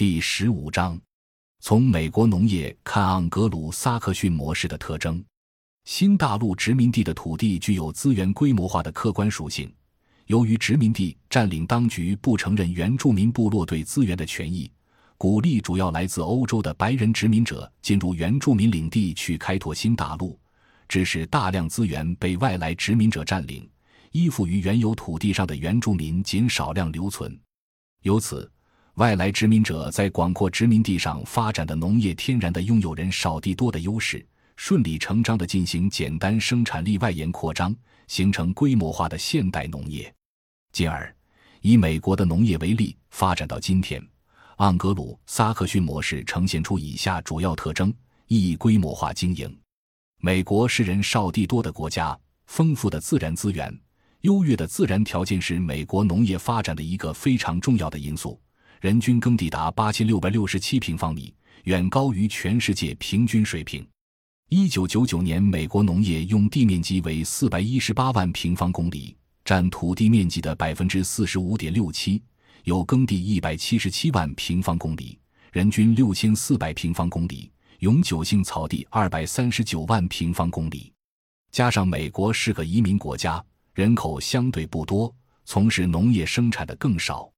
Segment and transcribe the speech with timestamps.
[0.00, 0.98] 第十五章，
[1.58, 5.22] 从美国农业看盎格鲁撒克逊模式的特征。
[5.84, 9.70] 新大陆殖民地的土地具有资源规模化的客观属性。
[10.24, 14.72] 由于殖民地占领当局不承认原住民部落对资源的权益，
[15.18, 20.40] 鼓励主要来自欧洲的白人殖民者进入原住民领地去开拓新大陆，
[20.88, 23.68] 致使大量资源被外来殖民者占领。
[24.12, 27.38] 依附于原有土地上的原住民仅少量留存，
[28.00, 28.50] 由此，
[29.00, 34.22] 外来殖民者在广阔殖民地上发展的农业天然的拥有人少地多的优势，
[34.56, 37.74] 顺理成章地进行简单生产力外延扩张，
[38.08, 40.14] 形成规模化的现代农业。
[40.70, 41.10] 进而，
[41.62, 44.06] 以美国的农业为例，发展到今天，
[44.58, 47.90] 盎格鲁撒克逊模式呈现出以下主要特征：
[48.26, 49.58] 一、规模化经营。
[50.18, 52.14] 美国是人少地多的国家，
[52.48, 53.74] 丰富的自然资源。
[54.20, 58.38] 优越的自然条件是美国农业发展的一个非常重要的因素。
[58.80, 61.34] 人均耕地达八千六百六十七平方米，
[61.64, 63.86] 远高于全世界平均水平。
[64.48, 69.14] 一九九九年，美国农业用地面积为四百一十八万平方公里，
[69.44, 72.22] 占土地面积的百分之四十五点六七。
[72.64, 75.18] 有耕地一百七十七万平方公里，
[75.52, 77.50] 人均六千四百平方公里；
[77.80, 80.90] 永久性草地二百三十九万平方公里。
[81.52, 83.44] 加上美国是个移民国家。
[83.74, 87.30] 人口相对不多，从事农业生产的更少，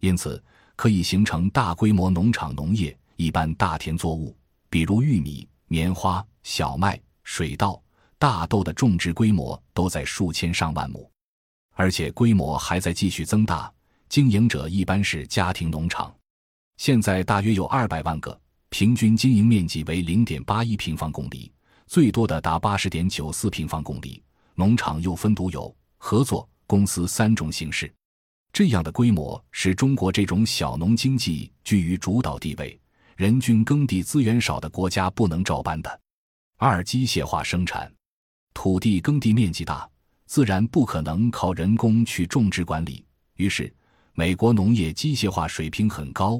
[0.00, 0.42] 因此
[0.80, 2.96] 可以形成大规模农场农业。
[3.16, 4.34] 一般大田作物，
[4.70, 7.78] 比如玉米、棉花、小麦、水稻、
[8.18, 11.06] 大豆的种植规模都在数千上万亩，
[11.74, 13.70] 而且规模还在继续增大。
[14.08, 16.10] 经营者一般是家庭农场，
[16.78, 21.52] 现在大约有二百万个，平均经营面积为零点八一平方公里，
[21.88, 24.22] 最多的达八十点九四平方公里。
[24.54, 27.92] 农场又分独有、合作、公司三种形式，
[28.60, 32.78] 这样的规模使中国这种小农经济居于主导地位、
[33.16, 36.00] 人均耕地资源少的国家不能照搬的。
[36.58, 37.90] 二、机械化生产，
[38.52, 39.88] 土地耕地面积大，
[40.26, 43.02] 自然不可能靠人工去种植管理，
[43.36, 43.74] 于是
[44.12, 46.38] 美国农业机械化水平很高，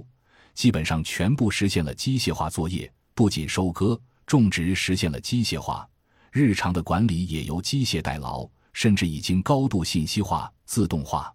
[0.53, 5.89] 基本上全部实现了机械化作业，不仅收割、种植实现了机械化。
[6.31, 11.35] 日常的管理也由机械代劳，甚至已经高度信息化、自动化。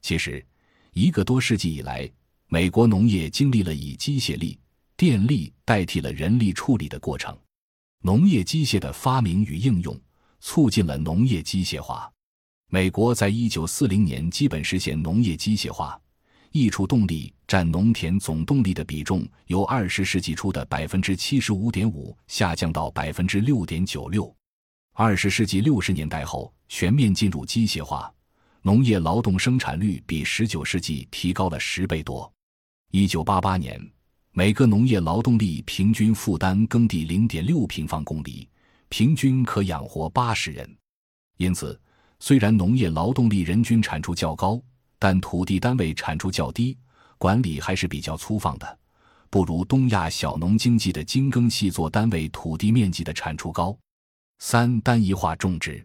[0.00, 0.44] 其实，
[0.92, 2.10] 一个多世纪以来，
[2.46, 4.58] 美国农业经历了以机械力、
[4.96, 7.36] 电力代替了人力处理的过程。
[8.02, 10.00] 农业机械的发明与应用，
[10.40, 12.10] 促进了农业机械化。
[12.70, 16.00] 美国在一九四零年基本实现农业机械化。
[16.50, 24.34] 益处动力占农田总动力的比重由二十世纪初的百分之七十五点五下降到百分之六点九六。
[24.94, 28.10] 二十世纪六十年代后全面进入机械化，
[28.62, 32.30] 农业劳动生产率比十九世纪提高了十倍多。
[32.90, 33.80] 一九八八年，
[34.32, 38.48] 每个农业劳动力平均负担耕地零点六平方公里，
[38.88, 40.68] 平均可养活八十人。
[41.36, 41.78] 因此，
[42.18, 44.60] 虽然农业劳动力人均产出较高，
[44.98, 46.76] 但土地单位产出较低，
[47.16, 48.78] 管理还是比较粗放的，
[49.30, 53.76] 不如东亚小农经济的精耕细作单位土地面积的产出高。
[54.40, 55.84] 三、单一化种植，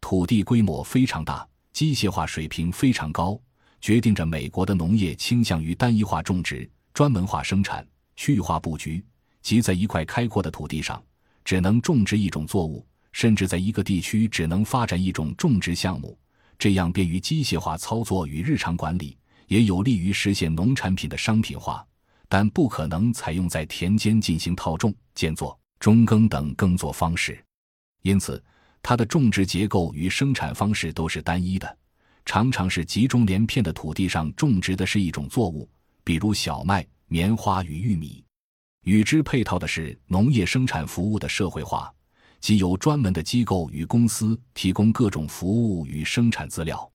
[0.00, 3.38] 土地规模非常大，机械化水平非常高，
[3.80, 9.04] 决定着美国的农业倾向于单一化种植、专门化生产、区域化布局，
[9.42, 11.02] 即在一块开阔的土地上
[11.44, 16.16] 只能种植一种作物，甚至在一个地区只能发展一种种植项目。
[16.56, 19.18] 这样便于机械化操作与日常管理，
[19.48, 21.84] 也有利于实现农产品的商品化，
[22.28, 27.44] 但不可能采用在田间进行套种、间作、中耕等耕作方式。
[28.02, 28.40] 因此，
[28.86, 31.78] 它的种植结构与生产方式都是单一的，
[32.26, 35.66] 常常是集中连片的土地上种植的是一种作物，
[36.04, 38.22] 比如小麦、棉花与玉米。
[38.82, 41.90] 与之配套的是农业生产服务的社会化。
[42.40, 46.92] 即由专门的机构与公司提供各种服务与生产资料。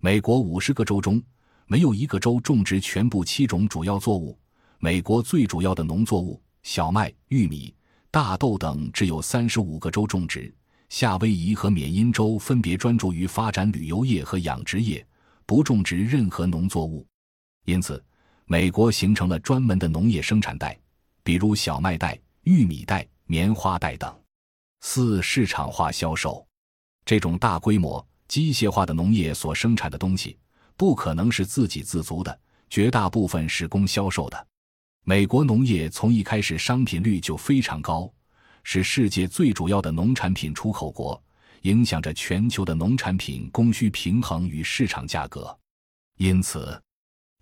[0.00, 1.22] 美国五十个州中，
[1.66, 4.38] 没有一个州种植全部七种主要作物。
[4.78, 7.74] 美国最主要的农作物小麦、玉米、
[8.10, 10.50] 大豆等只有三十五个州种植。
[10.88, 15.04] 夏威夷和缅因州分别专注于发展旅游业和养殖业，
[15.44, 17.06] 不种植任何农作物。
[17.64, 18.02] 因此，
[18.44, 20.78] 美国形成了专门的农业生产带，
[21.24, 24.14] 比如小麦带、玉米带、棉花带等。
[24.80, 26.46] 四市场化销售，
[27.04, 30.38] 这种大规模机械化的农业所生产的东西，
[30.76, 32.38] 不可能是自给自足的，
[32.70, 34.46] 绝大部分是供销售的。
[35.02, 38.12] 美国农业从一开始商品率就非常高，
[38.68, 41.22] 是世界最主要的农产品出口国，
[41.62, 45.56] 影响着全球的农产品供需平衡与市场价格。
[46.16, 46.76] 因此，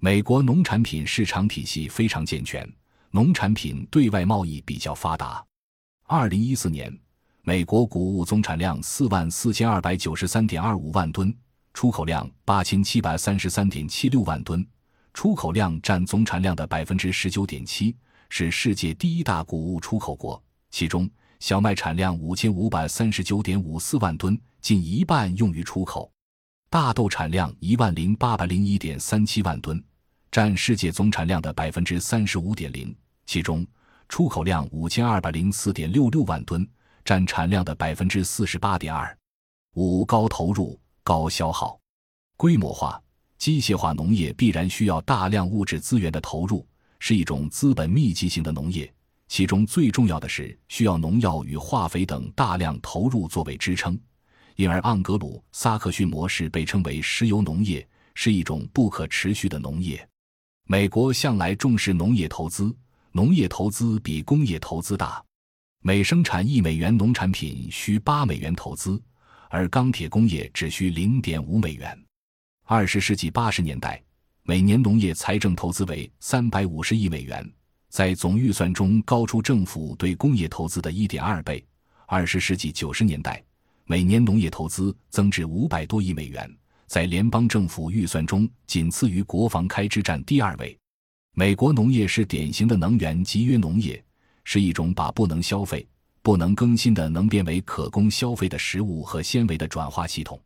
[0.00, 2.70] 美国农产品市场体系非常健全，
[3.10, 5.42] 农产品对外贸易比较发达。
[6.06, 6.94] 二零一四年，
[7.40, 11.34] 美国谷物总产量四万四千二百九十三点二五万吨，
[11.72, 14.64] 出口量八千七百三十三点七六万吨，
[15.14, 17.96] 出口量占总产量的百分之十九点七，
[18.28, 20.43] 是世界第一大谷物出口国。
[20.76, 26.10] 其中，小麦产量五千五百三十九点五四万吨，近一半用于出口；
[26.68, 29.80] 大豆产量一万零八百零一点三七万吨。
[30.32, 32.92] 占世界总产量的百分之三十五点零，
[33.24, 33.64] 其中
[34.08, 36.68] 出口量五千二百零四点六六万吨，
[37.04, 39.16] 占产量的百分之四十八点二。
[39.74, 41.78] 五高投入高消耗，
[42.36, 43.00] 规模化、
[43.38, 46.66] 机械化农业必然需要大量物质资源的投入，
[46.98, 48.92] 是一种资本密集型的农业。
[49.36, 53.98] 其中最重要的是需要农药与化肥等大量投入作为支撑，
[54.54, 57.84] 因而盎格鲁撒克逊模式被称为石油农业，
[58.14, 60.08] 是一种不可持续的农业。
[60.68, 62.72] 美国向来重视农业投资，
[63.10, 65.20] 农业投资比工业投资大，
[65.80, 69.02] 每生产一美元农产品需八美元投资，
[69.50, 72.04] 而钢铁工业只需零点五美元。
[72.66, 74.00] 二十世纪八十年代，
[74.44, 77.44] 每年农业财政投资为三百五十亿美元，
[77.94, 81.64] 在总预算中高出政府对工业投资的一点二倍。
[82.06, 83.40] 二十世纪九十年代，
[83.84, 86.52] 每年农业投资增至五百多亿美元。
[86.88, 90.76] 在联邦政府预算中，仅次于国防开支，占第二位。
[91.36, 94.04] 美国农业是典型的能源集约农业，
[94.42, 95.86] 是一种把不能消费、
[96.20, 100.42] 不能更新的能变为可供消费的食物和纤维的转化系统。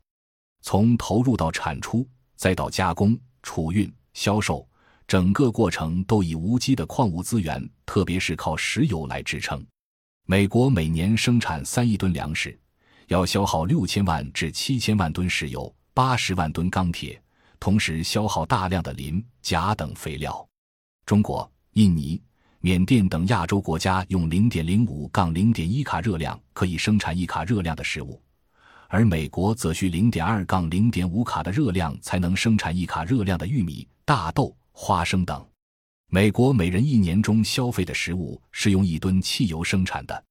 [0.61, 4.69] 从投入到产出，再到加工、储运、销售，
[5.09, 9.65] 整个过程都以无机的矿物资源，特别是靠石油来支撑。
[10.27, 12.55] 美国每年生产三亿吨粮食，
[13.07, 15.75] 要消耗六千万至七千万吨石油。
[15.95, 17.19] 八十万吨钢铁，
[17.59, 20.47] 同时消耗大量的磷、钾等肥料。
[21.07, 22.21] 中国、印尼、
[22.59, 28.21] 缅甸等亚洲国家用零点零五杠零点一卡热量可以生产一卡热量的食物，
[28.87, 35.45] 而美国则需零点二杠零点五卡的热量才能生产一卡热量的玉米、大豆、花生等。
[36.07, 40.23] 美国每人一年中消费的食物是用一吨汽油生产的。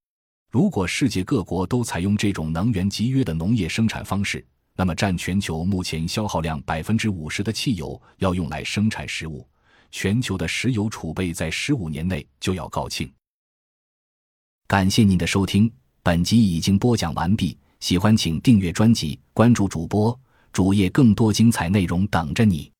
[0.50, 4.42] 如果世界各国都采用这种能源集约的农业生产方式，
[4.74, 9.46] 那么，占全球目前消耗量百分之五十的汽油要用来生产食物，
[9.90, 13.12] 全球的石油储备在十五年内就要告罄。
[14.66, 15.70] 感谢您的收听，
[16.02, 17.54] 本集已经播讲完毕。
[17.80, 20.18] 喜欢请订阅专辑，关注主播
[20.52, 22.72] 主页，更多精彩内容等着你。